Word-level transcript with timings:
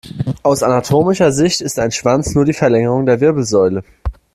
Aus 0.41 0.63
anatomischer 0.63 1.31
Sicht 1.31 1.61
ist 1.61 1.77
ein 1.77 1.91
Schwanz 1.91 2.33
nur 2.33 2.43
die 2.43 2.53
Verlängerung 2.53 3.05
der 3.05 3.21
Wirbelsäule. 3.21 3.83